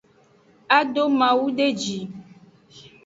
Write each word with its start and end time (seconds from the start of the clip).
A 0.77 0.79
do 0.93 1.03
mawu 1.17 1.47
de 1.57 1.67
ji. 1.79 1.99